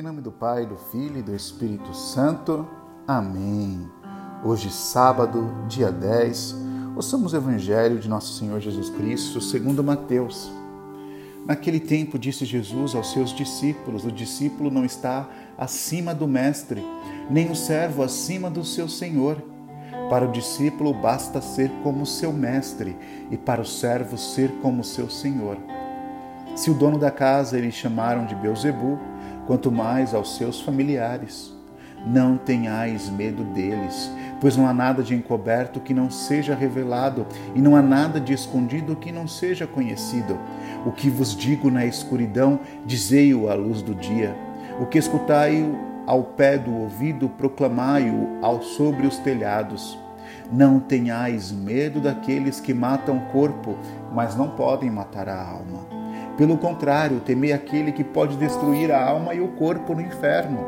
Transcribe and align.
Em 0.00 0.02
nome 0.02 0.22
do 0.22 0.32
Pai, 0.32 0.64
do 0.64 0.76
Filho 0.76 1.18
e 1.18 1.22
do 1.22 1.36
Espírito 1.36 1.92
Santo. 1.92 2.66
Amém. 3.06 3.86
Hoje, 4.42 4.70
sábado, 4.70 5.52
dia 5.68 5.92
10, 5.92 6.56
ouçamos 6.96 7.34
o 7.34 7.36
Evangelho 7.36 7.98
de 7.98 8.08
Nosso 8.08 8.32
Senhor 8.38 8.60
Jesus 8.60 8.88
Cristo 8.88 9.42
segundo 9.42 9.84
Mateus. 9.84 10.50
Naquele 11.46 11.78
tempo 11.78 12.18
disse 12.18 12.46
Jesus 12.46 12.94
aos 12.94 13.12
seus 13.12 13.30
discípulos: 13.30 14.06
O 14.06 14.10
discípulo 14.10 14.70
não 14.70 14.86
está 14.86 15.28
acima 15.58 16.14
do 16.14 16.26
mestre, 16.26 16.82
nem 17.28 17.50
o 17.50 17.54
servo 17.54 18.02
acima 18.02 18.48
do 18.48 18.64
seu 18.64 18.88
senhor. 18.88 19.36
Para 20.08 20.26
o 20.26 20.32
discípulo 20.32 20.94
basta 20.94 21.42
ser 21.42 21.70
como 21.82 22.06
seu 22.06 22.32
mestre, 22.32 22.96
e 23.30 23.36
para 23.36 23.60
o 23.60 23.66
servo 23.66 24.16
ser 24.16 24.50
como 24.62 24.82
seu 24.82 25.10
senhor. 25.10 25.58
Se 26.56 26.70
o 26.70 26.74
dono 26.74 26.98
da 26.98 27.10
casa 27.10 27.58
eles 27.58 27.74
chamaram 27.74 28.24
de 28.24 28.34
Beuzebu, 28.34 29.09
quanto 29.50 29.72
mais 29.72 30.14
aos 30.14 30.36
seus 30.36 30.60
familiares. 30.60 31.52
Não 32.06 32.36
tenhais 32.36 33.10
medo 33.10 33.42
deles, 33.42 34.08
pois 34.40 34.56
não 34.56 34.64
há 34.64 34.72
nada 34.72 35.02
de 35.02 35.12
encoberto 35.12 35.80
que 35.80 35.92
não 35.92 36.08
seja 36.08 36.54
revelado, 36.54 37.26
e 37.52 37.60
não 37.60 37.74
há 37.74 37.82
nada 37.82 38.20
de 38.20 38.32
escondido 38.32 38.94
que 38.94 39.10
não 39.10 39.26
seja 39.26 39.66
conhecido. 39.66 40.38
O 40.86 40.92
que 40.92 41.10
vos 41.10 41.34
digo 41.34 41.68
na 41.68 41.84
escuridão, 41.84 42.60
dizei-o 42.86 43.50
à 43.50 43.54
luz 43.54 43.82
do 43.82 43.92
dia. 43.92 44.36
O 44.80 44.86
que 44.86 44.98
escutai 44.98 45.68
ao 46.06 46.22
pé 46.22 46.56
do 46.56 46.72
ouvido, 46.72 47.28
proclamai-o 47.28 48.38
ao 48.40 48.62
sobre 48.62 49.04
os 49.04 49.18
telhados. 49.18 49.98
Não 50.52 50.78
tenhais 50.78 51.50
medo 51.50 52.00
daqueles 52.00 52.60
que 52.60 52.72
matam 52.72 53.16
o 53.16 53.32
corpo, 53.32 53.76
mas 54.14 54.36
não 54.36 54.50
podem 54.50 54.92
matar 54.92 55.28
a 55.28 55.42
alma. 55.42 55.99
Pelo 56.36 56.56
contrário, 56.56 57.20
temei 57.20 57.52
aquele 57.52 57.92
que 57.92 58.04
pode 58.04 58.36
destruir 58.36 58.90
a 58.90 59.04
alma 59.04 59.34
e 59.34 59.40
o 59.40 59.48
corpo 59.48 59.94
no 59.94 60.00
inferno. 60.00 60.64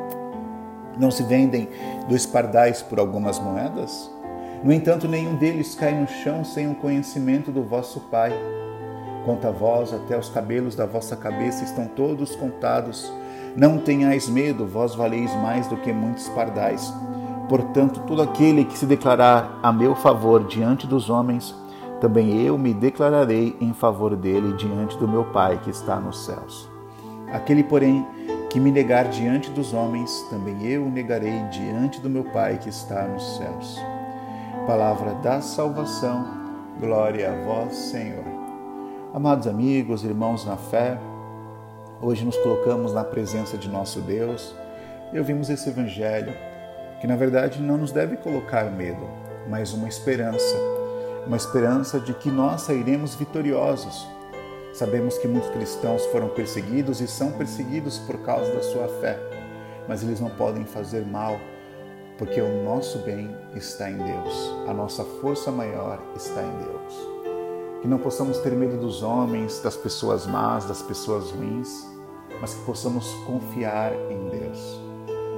Não 0.99 1.11
se 1.11 1.23
vendem 1.23 1.69
dois 2.09 2.27
pardais 2.27 2.83
por 2.83 2.99
algumas 2.99 3.39
moedas? 3.39 4.11
No 4.63 4.73
entanto, 4.73 5.09
nenhum 5.09 5.35
deles 5.37 5.75
cai 5.75 5.93
no 5.93 6.07
chão 6.07 6.45
sem 6.45 6.71
o 6.71 6.75
conhecimento 6.75 7.51
do 7.51 7.63
vosso 7.63 8.01
Pai. 8.01 8.33
Quanto 9.25 9.47
a 9.47 9.51
vós, 9.51 9.93
até 9.93 10.19
os 10.19 10.29
cabelos 10.29 10.75
da 10.75 10.85
vossa 10.85 11.17
cabeça 11.17 11.65
estão 11.65 11.87
todos 11.87 12.37
contados. 12.37 13.13
Não 13.57 13.79
tenhais 13.79 14.29
medo, 14.29 14.67
vós 14.67 14.95
valeis 14.95 15.35
mais 15.37 15.67
do 15.67 15.77
que 15.77 15.93
muitos 15.93 16.29
pardais. 16.29 16.93
Portanto, 17.49 18.01
todo 18.07 18.23
aquele 18.23 18.65
que 18.65 18.79
se 18.79 18.87
declarar 18.87 19.59
a 19.63 19.73
meu 19.73 19.95
favor 19.95 20.45
diante 20.47 20.87
dos 20.87 21.11
homens, 21.11 21.55
também 22.03 22.45
eu 22.45 22.59
me 22.59 22.75
declararei 22.75 23.57
em 23.61 23.73
favor 23.73 24.17
dele 24.17 24.55
diante 24.55 24.99
do 24.99 25.07
meu 25.07 25.25
Pai 25.27 25.61
que 25.63 25.71
está 25.71 26.01
nos 26.01 26.25
céus. 26.25 26.69
Aquele, 27.33 27.63
porém, 27.63 28.05
que 28.51 28.59
me 28.59 28.73
negar 28.73 29.05
diante 29.05 29.53
dos 29.53 29.73
homens, 29.73 30.27
também 30.29 30.67
eu 30.67 30.83
o 30.83 30.91
negarei 30.91 31.45
diante 31.53 32.01
do 32.01 32.11
meu 32.11 32.25
Pai 32.25 32.59
que 32.59 32.69
está 32.69 33.05
nos 33.05 33.37
céus. 33.37 33.81
Palavra 34.67 35.15
da 35.23 35.41
salvação, 35.41 36.27
glória 36.81 37.31
a 37.31 37.45
vós, 37.45 37.73
Senhor. 37.73 38.25
Amados 39.15 39.47
amigos, 39.47 40.03
irmãos 40.03 40.45
na 40.45 40.57
fé, 40.57 40.99
hoje 42.01 42.25
nos 42.25 42.37
colocamos 42.39 42.93
na 42.93 43.05
presença 43.05 43.57
de 43.57 43.69
nosso 43.69 44.01
Deus 44.01 44.57
e 45.13 45.21
ouvimos 45.21 45.49
esse 45.49 45.69
Evangelho 45.69 46.35
que, 47.01 47.07
na 47.07 47.15
verdade, 47.15 47.63
não 47.63 47.77
nos 47.77 47.93
deve 47.93 48.17
colocar 48.17 48.65
medo, 48.73 49.07
mas 49.49 49.73
uma 49.73 49.87
esperança 49.87 50.72
uma 51.27 51.37
esperança 51.37 52.01
de 52.01 52.13
que 52.15 52.31
nós 52.31 52.63
sairemos 52.63 53.15
vitoriosos. 53.15 54.07
Sabemos 54.73 55.19
que 55.19 55.29
muitos 55.29 55.51
cristãos 55.51 56.05
foram 56.07 56.29
perseguidos 56.29 57.01
e 57.01 57.07
são 57.07 57.33
perseguidos 57.33 57.99
por 57.99 58.19
causa 58.19 58.51
da 58.53 58.63
sua 58.63 58.89
fé, 59.01 59.19
mas 59.87 60.03
eles 60.03 60.21
não 60.21 60.31
podem 60.31 60.65
fazer 60.65 61.07
mal, 61.07 61.39
porque 62.17 62.41
o 62.41 62.65
nosso 62.65 62.99
bem 62.99 63.35
está 63.55 63.91
em 63.91 63.99
Deus, 63.99 64.55
a 64.67 64.73
nossa 64.73 65.05
força 65.05 65.51
maior 65.51 66.03
está 66.17 66.43
em 66.43 66.59
Deus. 66.59 67.13
Que 67.83 67.89
não 67.89 67.99
possamos 67.99 68.39
ter 68.39 68.53
medo 68.53 68.77
dos 68.77 69.03
homens, 69.03 69.61
das 69.61 69.77
pessoas 69.77 70.27
más, 70.27 70.65
das 70.65 70.83
pessoas 70.83 71.31
ruins, 71.31 71.87
mas 72.41 72.55
que 72.55 72.65
possamos 72.65 73.13
confiar 73.27 73.93
em 74.11 74.29
Deus. 74.29 74.81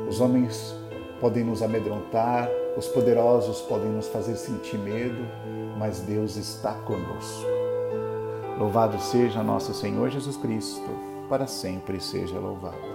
Os 0.09 0.21
homens 0.21 0.75
podem 1.20 1.44
nos 1.44 1.62
amedrontar, 1.62 2.48
os 2.76 2.86
poderosos 2.88 3.60
podem 3.62 3.91
nos 3.91 4.08
fazer 4.08 4.36
sentir 4.36 4.78
medo, 4.78 5.25
mas 5.78 6.00
Deus 6.00 6.36
está 6.36 6.72
conosco. 6.72 7.47
Louvado 8.58 8.98
seja 9.00 9.42
nosso 9.42 9.75
Senhor 9.75 10.10
Jesus 10.10 10.36
Cristo, 10.36 10.88
para 11.28 11.47
sempre 11.47 12.00
seja 12.00 12.38
louvado. 12.38 12.94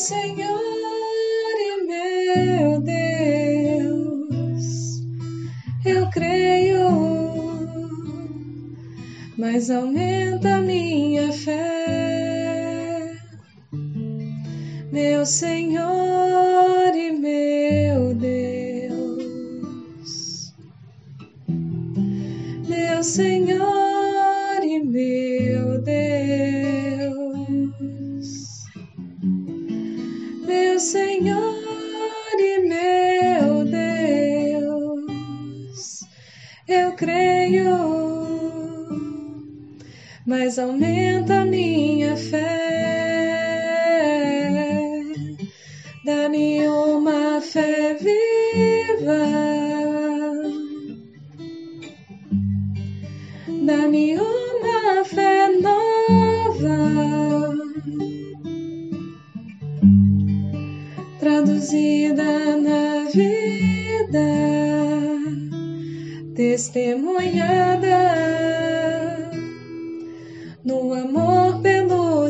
Senhor 0.00 0.56
e 1.58 1.84
meu 1.86 2.80
Deus, 2.80 4.64
eu 5.84 6.08
creio, 6.08 6.88
mas 9.36 9.70
aumenta 9.70 10.62
minha 10.62 11.30
fé, 11.34 13.12
meu 14.90 15.26
Senhor 15.26 16.09
mas 40.30 40.60
aumenta 40.60 41.44
minha 41.44 42.16
fé, 42.16 42.69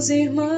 pelos 0.00 0.08
irmãos. 0.08 0.50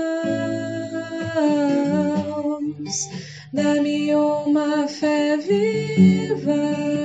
Dá-me 3.53 4.15
uma 4.15 4.87
fé 4.87 5.37
viva. 5.37 7.02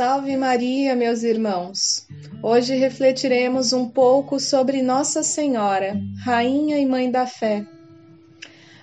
Salve 0.00 0.34
Maria, 0.34 0.96
meus 0.96 1.22
irmãos! 1.22 2.06
Hoje 2.42 2.74
refletiremos 2.74 3.74
um 3.74 3.86
pouco 3.86 4.40
sobre 4.40 4.80
Nossa 4.80 5.22
Senhora, 5.22 5.94
Rainha 6.24 6.78
e 6.78 6.86
Mãe 6.86 7.10
da 7.10 7.26
Fé. 7.26 7.66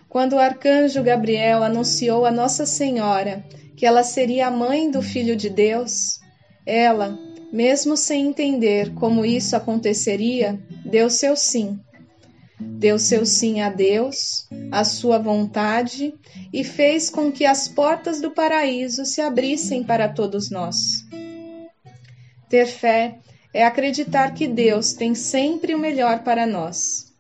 Quando 0.08 0.34
o 0.34 0.40
arcanjo 0.40 1.02
Gabriel 1.02 1.64
anunciou 1.64 2.24
a 2.24 2.30
Nossa 2.30 2.68
Senhora 2.68 3.44
que 3.75 3.84
ela 3.84 4.04
seria 4.04 4.46
a 4.46 4.52
mãe 4.52 4.92
do 4.92 5.02
Filho 5.02 5.36
de 5.36 5.50
Deus, 5.50 6.19
Ela, 6.64 7.18
mesmo 7.52 7.98
sem 7.98 8.28
entender 8.28 8.94
como 8.94 9.25
isso 9.25 9.56
aconteceria, 9.56 10.60
deu 10.86 11.10
seu 11.10 11.36
sim. 11.36 11.80
Deu 12.59 12.98
seu 12.98 13.25
sim 13.25 13.62
a 13.62 13.69
Deus, 13.69 14.48
a 14.71 14.83
sua 14.83 15.19
vontade 15.19 16.13
e 16.51 16.63
fez 16.63 17.09
com 17.09 17.31
que 17.31 17.45
as 17.45 17.68
portas 17.68 18.19
do 18.19 18.31
paraíso 18.31 19.06
se 19.06 19.21
abrissem 19.21 19.83
para 19.83 20.09
todos 20.09 20.50
nós. 20.50 21.06
Ter 22.50 22.65
fé 22.65 23.19
é 23.54 23.63
acreditar 23.63 24.33
que 24.33 24.48
Deus 24.48 24.94
tem 24.94 25.13
sempre 25.13 25.75
o 25.75 25.80
melhor 25.80 26.24
para 26.24 26.48
nós. 26.48 27.13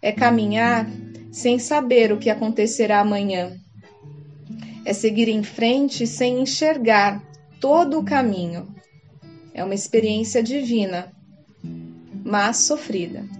É 0.00 0.12
caminhar 0.12 0.88
sem 1.30 1.58
saber 1.58 2.12
o 2.12 2.18
que 2.18 2.30
acontecerá 2.30 3.00
amanhã. 3.00 3.58
É 4.84 4.94
seguir 4.94 5.28
em 5.28 5.42
frente 5.42 6.06
sem 6.06 6.40
enxergar 6.40 7.22
todo 7.60 7.98
o 7.98 8.04
caminho. 8.04 8.74
É 9.52 9.62
uma 9.62 9.74
experiência 9.74 10.42
divina, 10.42 11.12
mas 12.24 12.58
sofrida. 12.58 13.39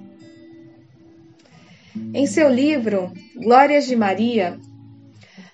Em 2.14 2.26
seu 2.26 2.48
livro 2.48 3.12
Glórias 3.34 3.86
de 3.86 3.96
Maria, 3.96 4.58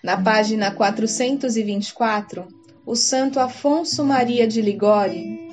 na 0.03 0.21
página 0.21 0.71
424, 0.71 2.47
o 2.85 2.95
santo 2.95 3.41
Afonso 3.41 4.05
Maria 4.05 4.47
de 4.47 4.61
Ligori 4.61 5.51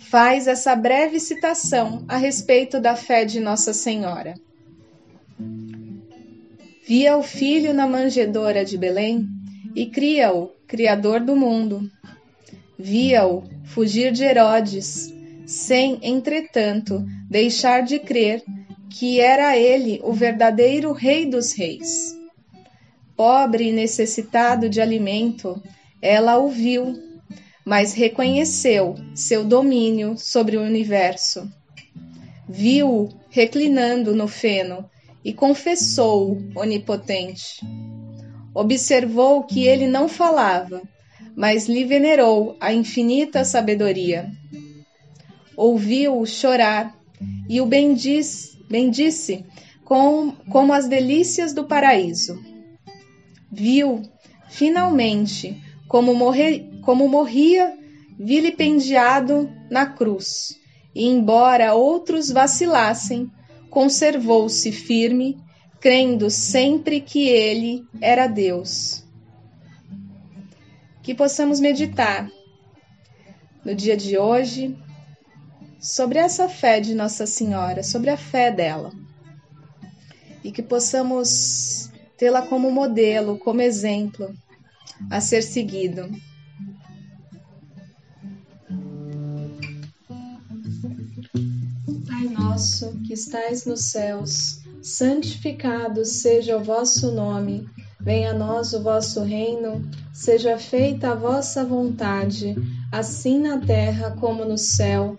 faz 0.00 0.46
essa 0.46 0.74
breve 0.74 1.20
citação 1.20 2.04
a 2.08 2.16
respeito 2.16 2.80
da 2.80 2.96
fé 2.96 3.24
de 3.24 3.40
Nossa 3.40 3.74
Senhora. 3.74 4.34
Via 6.86 7.16
o 7.16 7.22
filho 7.22 7.72
na 7.72 7.86
manjedoura 7.86 8.64
de 8.64 8.76
Belém 8.76 9.28
e 9.74 9.86
cria-o, 9.86 10.50
Criador 10.66 11.20
do 11.20 11.36
mundo. 11.36 11.90
Via-o 12.78 13.44
fugir 13.64 14.12
de 14.12 14.24
Herodes, 14.24 15.12
sem, 15.46 15.98
entretanto, 16.02 17.04
deixar 17.28 17.82
de 17.82 17.98
crer 17.98 18.42
que 18.92 19.20
era 19.20 19.56
ele 19.56 20.00
o 20.04 20.12
verdadeiro 20.12 20.92
Rei 20.92 21.24
dos 21.24 21.52
Reis. 21.52 22.14
Pobre 23.16 23.68
e 23.68 23.72
necessitado 23.72 24.68
de 24.68 24.80
alimento, 24.80 25.60
ela 26.00 26.38
o 26.38 26.48
viu, 26.48 26.94
mas 27.64 27.94
reconheceu 27.94 28.94
seu 29.14 29.44
domínio 29.44 30.16
sobre 30.18 30.56
o 30.56 30.62
universo. 30.62 31.50
Viu-o 32.48 33.08
reclinando 33.30 34.14
no 34.14 34.28
feno 34.28 34.88
e 35.24 35.32
confessou-o 35.32 36.42
onipotente. 36.54 37.64
Observou 38.54 39.44
que 39.44 39.66
ele 39.66 39.86
não 39.86 40.06
falava, 40.06 40.82
mas 41.34 41.66
lhe 41.66 41.84
venerou 41.84 42.56
a 42.60 42.74
infinita 42.74 43.44
sabedoria. 43.44 44.30
Ouviu-o 45.56 46.26
chorar 46.26 46.94
e 47.48 47.60
o 47.60 47.66
bendiz, 47.66 48.52
bendisse 48.72 49.44
com, 49.84 50.32
como 50.48 50.72
as 50.72 50.88
delícias 50.88 51.52
do 51.52 51.64
paraíso. 51.64 52.42
Viu, 53.50 54.00
finalmente, 54.48 55.62
como, 55.86 56.14
morre, 56.14 56.70
como 56.80 57.06
morria 57.06 57.76
vilipendiado 58.18 59.50
na 59.70 59.84
cruz, 59.84 60.58
e 60.94 61.04
embora 61.04 61.74
outros 61.74 62.30
vacilassem, 62.30 63.30
conservou-se 63.68 64.72
firme, 64.72 65.38
crendo 65.78 66.30
sempre 66.30 67.00
que 67.00 67.28
ele 67.28 67.84
era 68.00 68.26
Deus. 68.26 69.04
Que 71.02 71.14
possamos 71.14 71.60
meditar 71.60 72.30
no 73.64 73.74
dia 73.74 73.96
de 73.96 74.16
hoje 74.16 74.74
sobre 75.82 76.20
essa 76.20 76.48
fé 76.48 76.78
de 76.78 76.94
Nossa 76.94 77.26
Senhora, 77.26 77.82
sobre 77.82 78.08
a 78.08 78.16
fé 78.16 78.52
dela. 78.52 78.92
E 80.44 80.52
que 80.52 80.62
possamos 80.62 81.90
tê-la 82.16 82.42
como 82.42 82.70
modelo, 82.70 83.36
como 83.36 83.60
exemplo 83.60 84.32
a 85.10 85.20
ser 85.20 85.42
seguido. 85.42 86.08
Pai 92.06 92.28
nosso 92.28 92.92
que 93.04 93.12
estais 93.12 93.66
nos 93.66 93.86
céus, 93.86 94.60
santificado 94.80 96.04
seja 96.04 96.56
o 96.56 96.62
vosso 96.62 97.10
nome. 97.10 97.68
Venha 98.00 98.30
a 98.30 98.34
nós 98.34 98.72
o 98.72 98.82
vosso 98.82 99.22
reino, 99.22 99.88
seja 100.12 100.58
feita 100.58 101.10
a 101.10 101.14
vossa 101.16 101.64
vontade, 101.64 102.54
assim 102.90 103.38
na 103.40 103.58
terra 103.58 104.16
como 104.20 104.44
no 104.44 104.58
céu. 104.58 105.18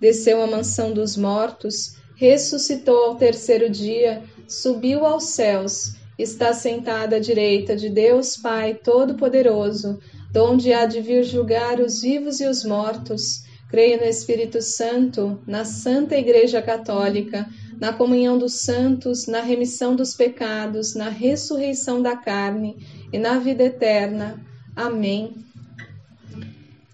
desceu 0.00 0.42
à 0.42 0.46
mansão 0.46 0.92
dos 0.92 1.16
mortos, 1.16 1.96
ressuscitou 2.16 3.04
ao 3.04 3.16
terceiro 3.16 3.68
dia, 3.68 4.22
subiu 4.48 5.04
aos 5.04 5.24
céus, 5.24 5.94
está 6.18 6.52
sentado 6.52 7.14
à 7.14 7.18
direita 7.18 7.76
de 7.76 7.88
Deus 7.88 8.36
Pai 8.36 8.74
Todo-Poderoso, 8.74 10.00
donde 10.32 10.72
há 10.72 10.86
de 10.86 11.00
vir 11.00 11.24
julgar 11.24 11.80
os 11.80 12.00
vivos 12.00 12.40
e 12.40 12.46
os 12.46 12.64
mortos. 12.64 13.44
Creio 13.68 13.98
no 13.98 14.04
Espírito 14.04 14.60
Santo, 14.60 15.40
na 15.46 15.64
Santa 15.64 16.16
Igreja 16.16 16.60
Católica, 16.60 17.48
na 17.80 17.92
comunhão 17.92 18.36
dos 18.36 18.60
santos, 18.60 19.26
na 19.26 19.40
remissão 19.40 19.94
dos 19.94 20.14
pecados, 20.14 20.94
na 20.94 21.08
ressurreição 21.08 22.02
da 22.02 22.16
carne 22.16 22.76
e 23.12 23.18
na 23.18 23.38
vida 23.38 23.62
eterna. 23.62 24.44
Amém. 24.74 25.34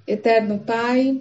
Eterno 0.07 0.61
Pai, 0.61 1.21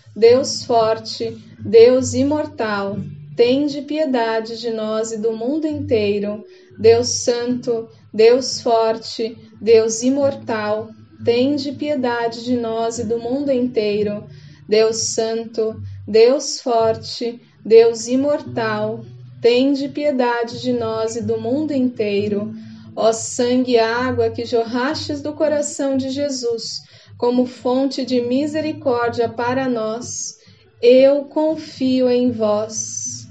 Deus 0.15 0.65
forte, 0.65 1.37
Deus 1.59 2.13
imortal, 2.13 2.97
tende 3.35 3.81
piedade 3.81 4.59
de 4.59 4.69
nós 4.69 5.11
e 5.13 5.17
do 5.17 5.31
mundo 5.31 5.65
inteiro. 5.65 6.43
Deus 6.77 7.07
Santo, 7.07 7.87
Deus 8.13 8.59
forte, 8.61 9.37
Deus 9.61 10.03
imortal, 10.03 10.89
tende 11.23 11.71
piedade 11.71 12.43
de 12.43 12.57
nós 12.57 12.99
e 12.99 13.05
do 13.05 13.19
mundo 13.19 13.51
inteiro. 13.51 14.25
Deus 14.67 14.97
Santo, 14.97 15.81
Deus 16.05 16.59
forte, 16.59 17.41
Deus 17.63 18.07
imortal, 18.07 19.05
tende 19.41 19.87
piedade 19.87 20.61
de 20.61 20.73
nós 20.73 21.15
e 21.15 21.21
do 21.21 21.39
mundo 21.39 21.71
inteiro. 21.71 22.53
Ó 22.95 23.13
sangue 23.13 23.73
e 23.73 23.79
água 23.79 24.29
que 24.29 24.43
jorrastes 24.43 25.21
do 25.21 25.31
coração 25.33 25.95
de 25.95 26.09
Jesus, 26.09 26.81
como 27.21 27.45
fonte 27.45 28.03
de 28.03 28.19
misericórdia 28.19 29.29
para 29.29 29.69
nós, 29.69 30.39
eu 30.81 31.25
confio 31.25 32.09
em 32.09 32.31
vós. 32.31 33.27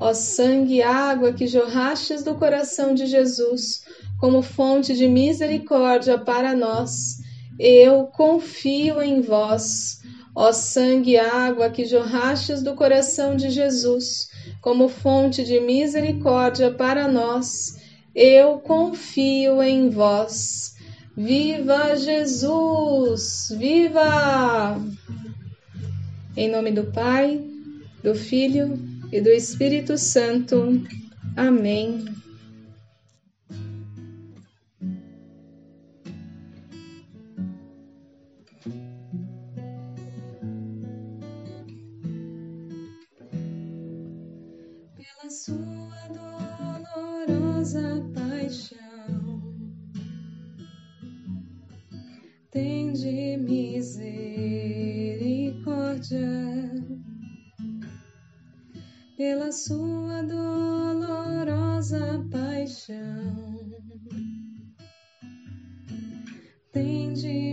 Ó 0.00 0.14
sangue 0.14 0.76
e 0.76 0.82
água 0.82 1.30
que 1.30 1.46
jorrastes 1.46 2.22
do 2.22 2.36
coração 2.36 2.94
de 2.94 3.04
Jesus, 3.04 3.84
como 4.18 4.40
fonte 4.40 4.94
de 4.94 5.06
misericórdia 5.06 6.16
para 6.16 6.56
nós, 6.56 7.18
eu 7.60 8.06
confio 8.06 9.02
em 9.02 9.20
vós. 9.20 10.00
Ó 10.34 10.50
sangue 10.50 11.10
e 11.10 11.18
água 11.18 11.68
que 11.68 11.84
jorrastes 11.84 12.62
do 12.62 12.74
coração 12.74 13.36
de 13.36 13.50
Jesus, 13.50 14.30
como 14.62 14.88
fonte 14.88 15.44
de 15.44 15.60
misericórdia 15.60 16.72
para 16.72 17.06
nós, 17.06 17.76
eu 18.14 18.58
confio 18.60 19.62
em 19.62 19.90
vós. 19.90 20.73
Viva 21.16 21.96
Jesus! 21.96 23.54
Viva! 23.56 24.80
Em 26.36 26.50
nome 26.50 26.72
do 26.72 26.84
Pai, 26.84 27.40
do 28.02 28.14
Filho 28.16 28.76
e 29.12 29.20
do 29.20 29.30
Espírito 29.30 29.96
Santo. 29.96 30.82
Amém. 31.36 32.04
Pela 59.16 59.52
sua 59.52 60.22
dolorosa 60.22 62.00
paixão, 62.32 63.70
tende 66.72 67.43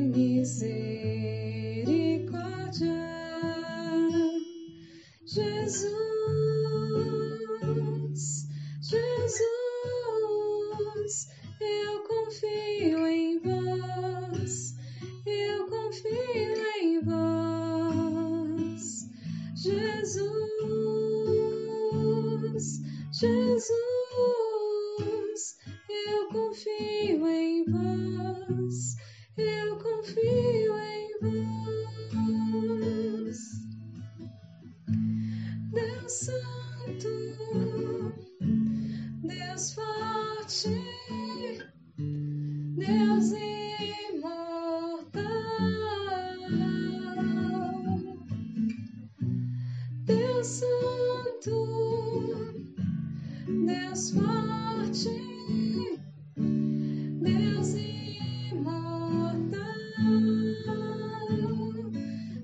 confio 26.32 27.28
em 27.28 27.64
vós, 27.66 27.91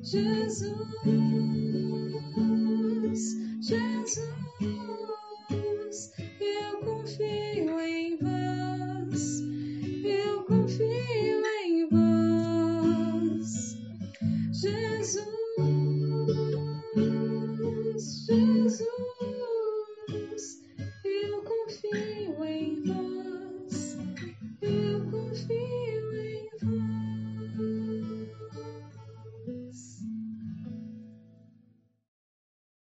Jesus. 0.09 1.86